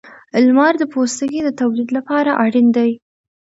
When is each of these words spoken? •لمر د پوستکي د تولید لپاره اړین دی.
•لمر 0.45 0.73
د 0.79 0.83
پوستکي 0.93 1.39
د 1.43 1.49
تولید 1.61 1.89
لپاره 1.97 2.31
اړین 2.43 2.67
دی. 2.77 2.91